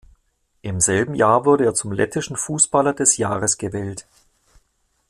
[0.63, 4.07] Im selben Jahr wurde er zum lettischen Fußballer des Jahres gewählt.